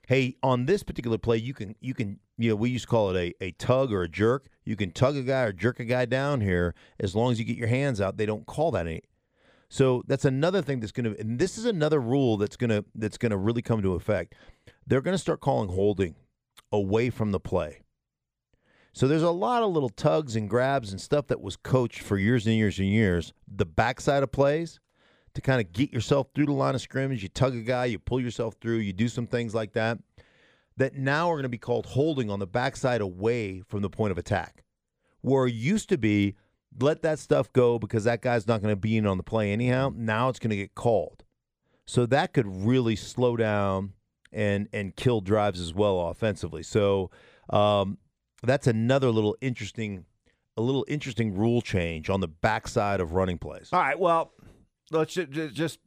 [0.08, 3.14] hey, on this particular play, you can you can you know, we used to call
[3.14, 4.48] it a, a tug or a jerk.
[4.64, 7.44] You can tug a guy or jerk a guy down here as long as you
[7.44, 8.16] get your hands out.
[8.16, 9.02] They don't call that any
[9.68, 12.86] so that's another thing that's going to, and this is another rule that's going to
[12.96, 14.36] that's going to really come to effect.
[14.88, 16.16] They're going to start calling holding
[16.72, 17.83] away from the play.
[18.94, 22.18] So there's a lot of little tugs and grabs and stuff that was coached for
[22.18, 23.34] years and years and years.
[23.48, 24.80] The backside of plays
[25.34, 27.24] to kind of get yourself through the line of scrimmage.
[27.24, 29.98] You tug a guy, you pull yourself through, you do some things like that.
[30.78, 34.12] That now are going to be called holding on the backside away from the point
[34.12, 34.64] of attack.
[35.22, 36.36] Where it used to be
[36.80, 39.52] let that stuff go because that guy's not going to be in on the play
[39.52, 39.92] anyhow.
[39.96, 41.24] Now it's going to get called.
[41.86, 43.94] So that could really slow down
[44.32, 46.64] and and kill drives as well offensively.
[46.64, 47.12] So
[47.50, 47.98] um,
[48.48, 50.06] that's another little interesting
[50.56, 53.70] a little interesting rule change on the backside of running plays.
[53.74, 54.34] All right, well,
[54.92, 55.80] let's ju- ju- just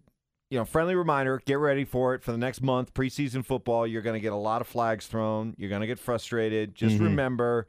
[0.51, 3.85] you know, friendly reminder, get ready for it for the next month, preseason football.
[3.87, 5.55] You're going to get a lot of flags thrown.
[5.59, 6.73] You're going to get frustrated.
[6.75, 7.01] Just Mhm.
[7.05, 7.67] remember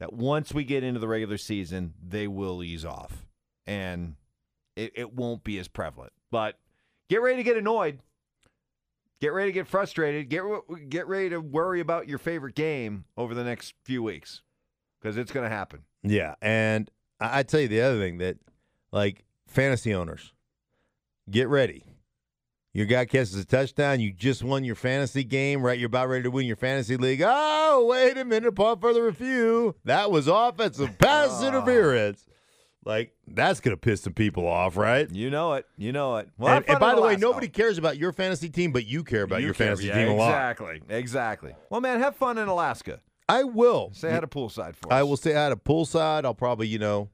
[0.00, 3.24] that once we get into the regular season, they will ease off
[3.64, 4.16] and
[4.74, 6.12] it, it won't be as prevalent.
[6.32, 6.58] But
[7.08, 8.00] get ready to get annoyed.
[9.20, 10.28] Get ready to get frustrated.
[10.28, 10.42] Get
[10.88, 14.42] get ready to worry about your favorite game over the next few weeks
[15.00, 15.82] because it's going to happen.
[16.02, 18.36] Yeah, and I I tell you the other thing that
[18.92, 20.34] like fantasy owners,
[21.30, 21.84] get ready.
[22.74, 24.00] Your guy catches a touchdown.
[24.00, 25.78] You just won your fantasy game, right?
[25.78, 27.22] You're about ready to win your fantasy league.
[27.24, 28.48] Oh, wait a minute.
[28.48, 31.48] Upon further review, that was offensive pass ah.
[31.48, 32.26] interference.
[32.86, 35.10] Like, that's going to piss some people off, right?
[35.10, 35.66] You know it.
[35.76, 36.28] You know it.
[36.38, 39.24] Well, and, and by the way, nobody cares about your fantasy team, but you care
[39.24, 40.28] about You your care- fantasy yeah, team a lot.
[40.28, 40.82] Exactly.
[40.88, 41.54] Exactly.
[41.68, 43.00] Well, man, have fun in Alaska.
[43.28, 43.90] I will.
[43.92, 44.96] Say hi to poolside for us.
[44.98, 46.24] I will say I had a poolside.
[46.24, 47.10] I'll probably, you know,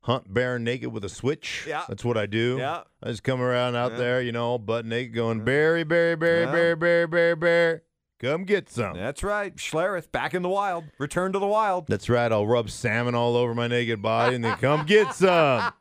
[0.00, 1.64] hunt bear naked with a switch.
[1.68, 1.84] Yeah.
[1.88, 2.56] That's what I do.
[2.58, 2.82] Yeah.
[3.00, 3.98] I just come around out Yeah.
[3.98, 6.50] there, you know, butt naked, going, Barry, Barry, Barry, Yeah.
[6.52, 7.80] Barry, Barry, Barry, Barry.
[8.24, 8.94] Come get some.
[8.96, 9.54] That's right.
[9.56, 10.84] Schlereth back in the wild.
[10.98, 11.86] Return to the wild.
[11.88, 12.30] That's right.
[12.32, 15.72] I'll rub salmon all over my naked body and then come get some.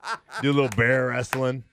[0.41, 1.63] Do a little bear wrestling.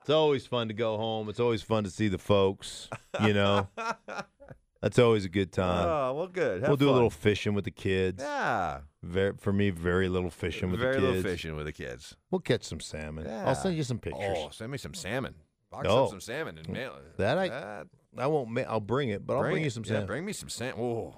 [0.00, 1.28] It's always fun to go home.
[1.28, 2.88] It's always fun to see the folks,
[3.22, 3.68] you know.
[4.82, 5.88] That's always a good time.
[5.88, 6.60] oh, well, good.
[6.60, 8.22] Have we'll do a little fishing with the kids.
[8.22, 8.80] Yeah.
[9.02, 11.02] Very, for me, very little fishing with Very the kids.
[11.06, 12.14] Very little fishing with the kids.
[12.30, 13.24] We'll catch some salmon.
[13.26, 13.46] Yeah.
[13.48, 14.36] I'll send you some pictures.
[14.38, 15.34] Oh, send me some salmon.
[15.72, 16.04] Box Oh.
[16.04, 17.16] up some salmon and mail it.
[17.18, 17.86] That I- That-
[18.18, 18.50] I won't.
[18.50, 20.80] Ma- I'll bring it, but I'll bring you some Yeah, bring me some salmon.
[20.80, 21.14] Oh,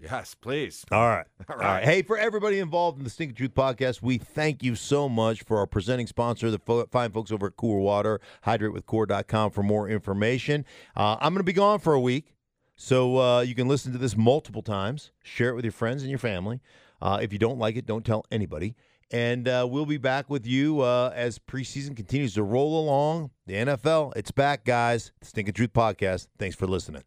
[0.00, 0.84] yes, please.
[0.90, 1.26] All right.
[1.48, 1.74] All All right.
[1.74, 1.84] right.
[1.84, 5.58] Hey, for everybody involved in the Stinking Truth podcast, we thank you so much for
[5.58, 8.20] our presenting sponsor, the fo- fine folks over at Core Water.
[8.46, 10.64] HydrateWithCore.com for more information.
[10.96, 12.34] Uh, I'm going to be gone for a week,
[12.76, 15.10] so uh, you can listen to this multiple times.
[15.22, 16.60] Share it with your friends and your family.
[17.02, 18.76] Uh, if you don't like it, don't tell anybody.
[19.14, 23.30] And uh, we'll be back with you uh, as preseason continues to roll along.
[23.46, 25.12] The NFL, it's back, guys.
[25.20, 26.26] The Stinking Truth podcast.
[26.36, 27.02] Thanks for listening.